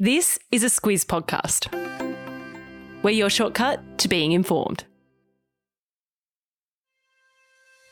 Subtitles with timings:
[0.00, 1.74] This is a Squiz podcast.
[3.02, 4.84] We're your shortcut to being informed.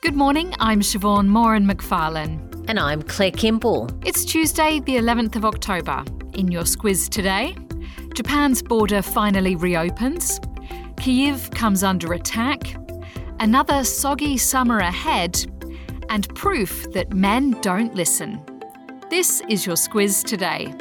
[0.05, 2.65] Good morning, I'm Siobhan Moran McFarlane.
[2.69, 3.91] And I'm Claire Kimball.
[4.05, 6.05] It's Tuesday, the 11th of October.
[6.35, 7.57] In your Squiz today,
[8.15, 10.39] Japan's border finally reopens,
[10.99, 12.77] Kyiv comes under attack,
[13.41, 15.45] another soggy summer ahead,
[16.09, 18.41] and proof that men don't listen.
[19.11, 20.73] This is your Squiz today.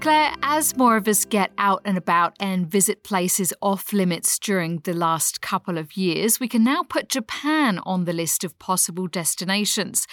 [0.00, 4.78] Claire, as more of us get out and about and visit places off limits during
[4.78, 9.06] the last couple of years, we can now put Japan on the list of possible
[9.08, 10.06] destinations.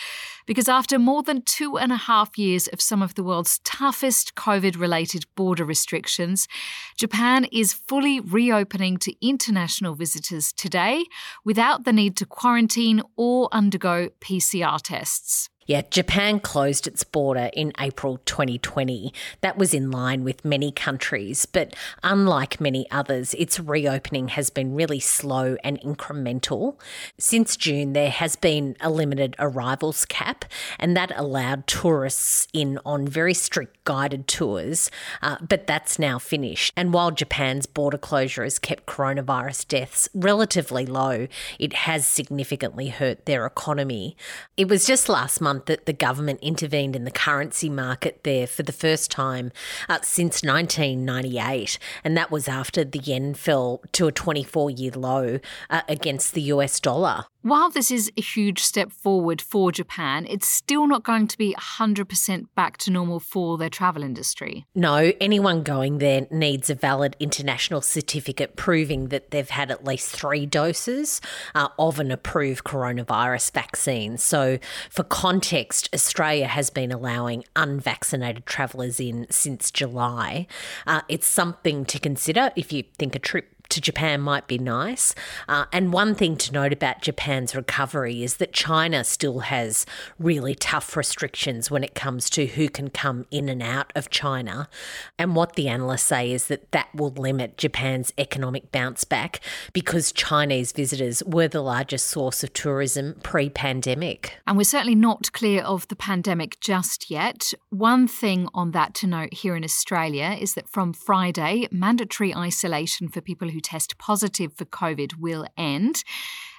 [0.45, 4.35] Because after more than two and a half years of some of the world's toughest
[4.35, 6.49] COVID related border restrictions,
[6.97, 11.05] Japan is fully reopening to international visitors today
[11.45, 15.49] without the need to quarantine or undergo PCR tests.
[15.67, 19.13] Yeah, Japan closed its border in April 2020.
[19.41, 24.75] That was in line with many countries, but unlike many others, its reopening has been
[24.75, 26.79] really slow and incremental.
[27.19, 30.45] Since June, there has been a limited arrivals cap,
[30.79, 34.89] and that allowed tourists in on very strict guided tours,
[35.21, 36.71] uh, but that's now finished.
[36.77, 41.27] And while Japan's border closure has kept coronavirus deaths relatively low,
[41.59, 44.15] it has significantly hurt their economy.
[44.55, 48.47] It was just last month month that the government intervened in the currency market there
[48.47, 49.51] for the first time
[49.89, 55.39] uh, since 1998, and that was after the yen fell to a 24 year low
[55.69, 57.25] uh, against the US dollar.
[57.47, 61.55] While this is a huge step forward for Japan, it's still not going to be
[61.57, 64.65] 100% back to normal for their travel industry.
[64.75, 70.09] No, anyone going there needs a valid international certificate proving that they've had at least
[70.09, 71.21] three doses
[71.55, 74.17] uh, of an approved coronavirus vaccine.
[74.17, 80.47] So, for context, Australia has been allowing unvaccinated travellers in since July.
[80.85, 85.13] Uh, it's something to consider if you think a trip to Japan might be nice.
[85.47, 89.85] Uh, and one thing to note about Japan's recovery is that China still has
[90.19, 94.69] really tough restrictions when it comes to who can come in and out of China.
[95.17, 99.41] And what the analysts say is that that will limit Japan's economic bounce back
[99.73, 104.37] because Chinese visitors were the largest source of tourism pre pandemic.
[104.45, 107.53] And we're certainly not clear of the pandemic just yet.
[107.69, 113.09] One thing on that to note here in Australia is that from Friday, mandatory isolation
[113.09, 116.03] for people who who test positive for COVID will end.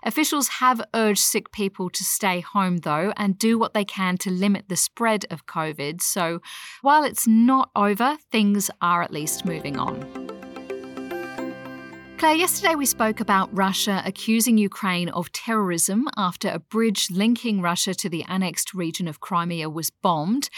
[0.03, 4.31] Officials have urged sick people to stay home, though, and do what they can to
[4.31, 6.03] limit the spread of COVID.
[6.03, 6.41] So
[6.83, 10.29] while it's not over, things are at least moving on.
[12.19, 17.95] Claire, yesterday we spoke about Russia accusing Ukraine of terrorism after a bridge linking Russia
[17.95, 20.51] to the annexed region of Crimea was bombed.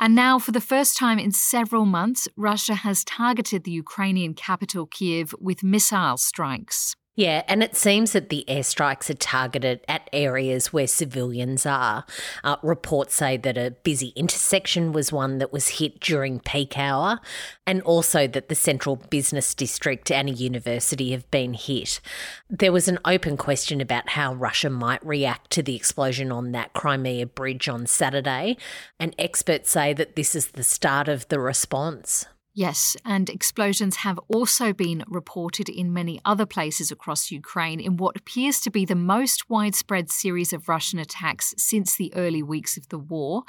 [0.00, 4.86] And now, for the first time in several months, Russia has targeted the Ukrainian capital,
[4.86, 6.94] Kyiv, with missile strikes.
[7.18, 12.04] Yeah, and it seems that the airstrikes are targeted at areas where civilians are.
[12.44, 17.18] Uh, reports say that a busy intersection was one that was hit during peak hour,
[17.66, 22.00] and also that the central business district and a university have been hit.
[22.48, 26.72] There was an open question about how Russia might react to the explosion on that
[26.72, 28.56] Crimea bridge on Saturday,
[29.00, 32.26] and experts say that this is the start of the response.
[32.58, 38.16] Yes, and explosions have also been reported in many other places across Ukraine in what
[38.16, 42.88] appears to be the most widespread series of Russian attacks since the early weeks of
[42.88, 43.44] the war.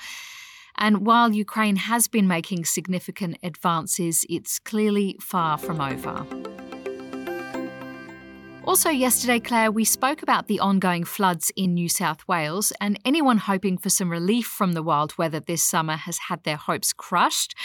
[0.77, 6.27] And while Ukraine has been making significant advances, it's clearly far from over.
[8.69, 13.39] Also, yesterday, Claire, we spoke about the ongoing floods in New South Wales, and anyone
[13.39, 17.55] hoping for some relief from the wild weather this summer has had their hopes crushed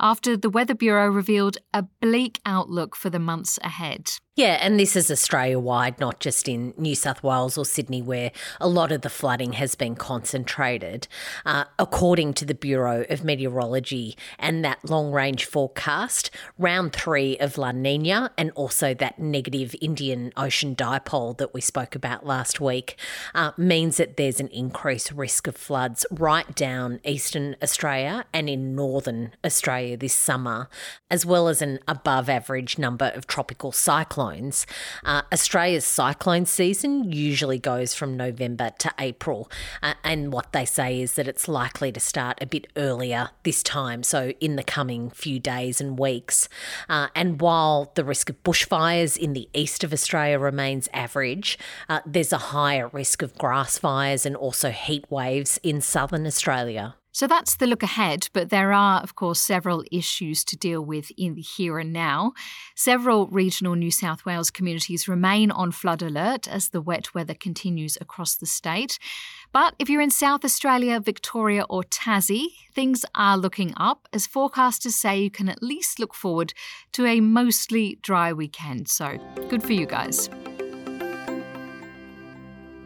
[0.00, 4.10] after the Weather Bureau revealed a bleak outlook for the months ahead.
[4.34, 8.32] Yeah, and this is Australia wide, not just in New South Wales or Sydney, where
[8.62, 11.06] a lot of the flooding has been concentrated.
[11.44, 17.58] Uh, according to the Bureau of Meteorology and that long range forecast, round three of
[17.58, 22.96] La Nina and also that negative Indian Ocean dipole that we spoke about last week
[23.34, 28.74] uh, means that there's an increased risk of floods right down eastern Australia and in
[28.74, 30.68] northern Australia this summer,
[31.10, 34.66] as well as an above average number of tropical cyclones cyclones.
[35.04, 39.50] Uh, Australia's cyclone season usually goes from November to April,
[39.82, 43.62] uh, and what they say is that it's likely to start a bit earlier this
[43.62, 46.48] time, so in the coming few days and weeks.
[46.88, 51.58] Uh, and while the risk of bushfires in the east of Australia remains average,
[51.88, 56.94] uh, there's a higher risk of grass fires and also heat waves in southern Australia.
[57.12, 61.12] So that's the look ahead, but there are, of course, several issues to deal with
[61.18, 62.32] in the here and now.
[62.74, 67.98] Several regional New South Wales communities remain on flood alert as the wet weather continues
[68.00, 68.98] across the state.
[69.52, 74.92] But if you're in South Australia, Victoria, or Tassie, things are looking up as forecasters
[74.92, 76.54] say you can at least look forward
[76.92, 78.88] to a mostly dry weekend.
[78.88, 79.18] So
[79.50, 80.30] good for you guys.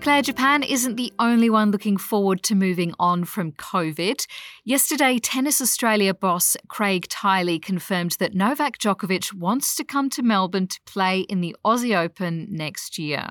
[0.06, 4.24] Claire, Japan isn't the only one looking forward to moving on from COVID.
[4.64, 10.68] Yesterday, Tennis Australia boss Craig Tiley confirmed that Novak Djokovic wants to come to Melbourne
[10.68, 13.30] to play in the Aussie Open next year.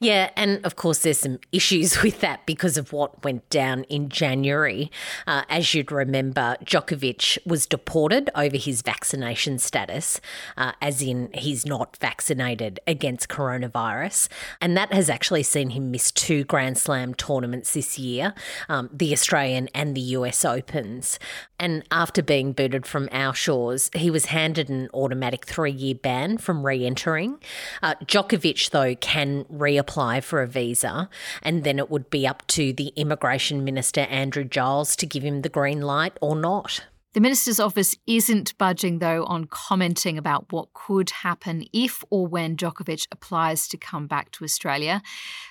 [0.00, 4.10] Yeah, and of course, there's some issues with that because of what went down in
[4.10, 4.90] January.
[5.26, 10.20] Uh, as you'd remember, Djokovic was deported over his vaccination status,
[10.56, 14.28] uh, as in he's not vaccinated against coronavirus.
[14.60, 18.34] And that has actually seen him miss two Grand Slam tournaments this year
[18.68, 21.18] um, the Australian and the US Opens.
[21.58, 26.36] And after being booted from our shores, he was handed an automatic three year ban
[26.36, 27.38] from re entering.
[27.82, 31.08] Uh, Djokovic, though, can reapply apply for a visa,
[31.40, 35.42] and then it would be up to the immigration minister, Andrew Giles, to give him
[35.42, 36.80] the green light or not.
[37.12, 42.56] The minister's office isn't budging, though, on commenting about what could happen if or when
[42.56, 45.00] Djokovic applies to come back to Australia.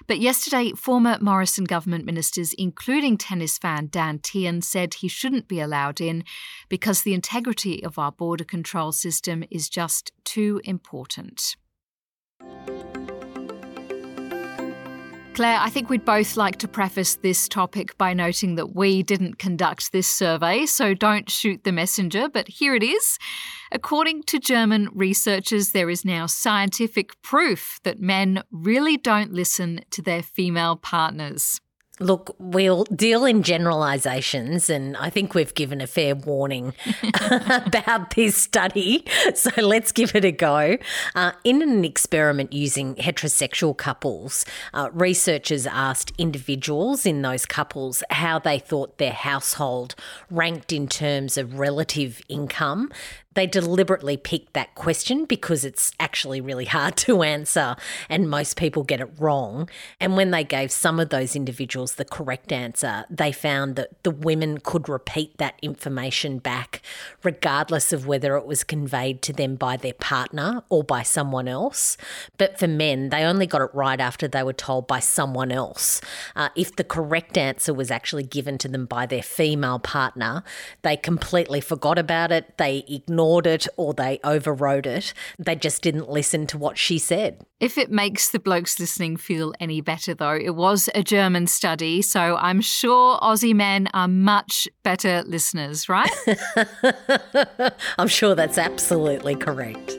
[0.08, 5.62] But yesterday, former Morrison government ministers, including tennis fan Dan Tehan, said he shouldn't be
[5.62, 6.26] allowed in
[6.68, 11.56] because the integrity of our border control system is just too important.
[15.34, 19.40] Claire, I think we'd both like to preface this topic by noting that we didn't
[19.40, 23.18] conduct this survey, so don't shoot the messenger, but here it is.
[23.72, 30.04] According to German researchers, there is now scientific proof that men really don't listen to
[30.04, 31.60] their female partners.
[32.04, 36.74] Look, we'll deal in generalizations, and I think we've given a fair warning
[37.50, 39.06] about this study.
[39.36, 40.78] So let's give it a go.
[41.16, 48.38] Uh, in an experiment using heterosexual couples, uh, researchers asked individuals in those couples how
[48.38, 49.96] they thought their household
[50.30, 52.92] ranked in terms of relative income
[53.36, 57.76] they deliberately picked that question because it's actually really hard to answer
[58.10, 59.70] and most people get it wrong.
[60.00, 64.12] And when they gave some of those individuals the correct answer, they found that the
[64.12, 66.82] women could repeat that information back
[67.24, 71.98] regardless of whether it was conveyed to them by their partner or by someone else.
[72.38, 76.02] But for men, they only got it right after they were told by someone else.
[76.36, 80.44] Uh, if the correct answer was actually given to them by their female partner,
[80.82, 82.58] they completely forgot about it.
[82.58, 85.14] They ignored ignored it or they overrode it.
[85.40, 87.46] They just didn't listen to what she said.
[87.64, 92.02] If it makes the blokes listening feel any better, though, it was a German study,
[92.02, 96.12] so I'm sure Aussie men are much better listeners, right?
[97.98, 99.98] I'm sure that's absolutely correct.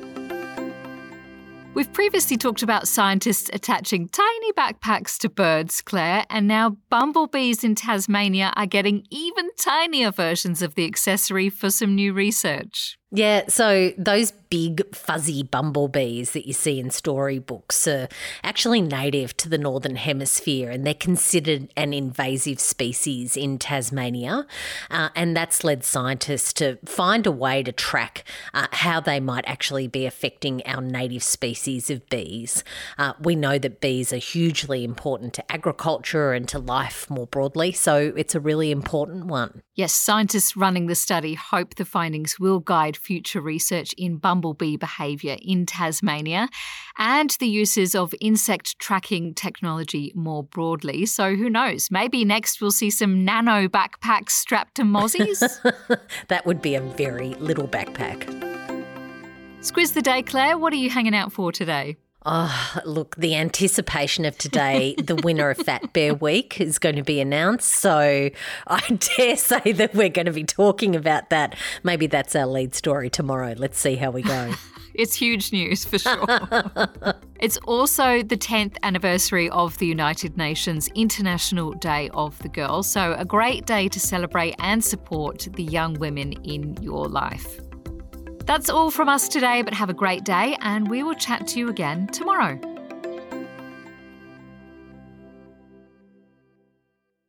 [1.72, 7.76] We've previously talked about scientists attaching tiny backpacks to birds, Claire, and now bumblebees in
[7.76, 12.98] Tasmania are getting even tinier versions of the accessory for some new research.
[13.14, 18.08] Yeah, so those big fuzzy bumblebees that you see in storybooks are
[18.44, 24.46] actually native to the Northern Hemisphere and they're considered an invasive species in Tasmania.
[24.90, 29.44] Uh, and that's led scientists to find a way to track uh, how they might
[29.46, 32.64] actually be affecting our native species of bees.
[32.98, 37.70] Uh, we know that bees are hugely important to agriculture and to life more broadly,
[37.70, 39.62] so it's a really important one.
[39.74, 45.36] Yes, scientists running the study hope the findings will guide future research in bumblebee behaviour
[45.42, 46.48] in Tasmania
[46.98, 51.04] and the uses of insect tracking technology more broadly.
[51.06, 51.90] So who knows?
[51.90, 55.40] Maybe next we'll see some nano backpacks strapped to mozzies.
[56.28, 58.24] that would be a very little backpack.
[59.60, 60.58] Squiz the day, Claire.
[60.58, 61.96] What are you hanging out for today?
[62.26, 67.02] Oh, look, the anticipation of today, the winner of Fat Bear Week is going to
[67.02, 67.68] be announced.
[67.68, 68.30] So
[68.66, 71.54] I dare say that we're going to be talking about that.
[71.82, 73.54] Maybe that's our lead story tomorrow.
[73.58, 74.54] Let's see how we go.
[74.94, 76.24] it's huge news for sure.
[77.40, 82.82] it's also the 10th anniversary of the United Nations International Day of the Girl.
[82.82, 87.60] So a great day to celebrate and support the young women in your life.
[88.46, 91.58] That's all from us today, but have a great day, and we will chat to
[91.58, 92.58] you again tomorrow.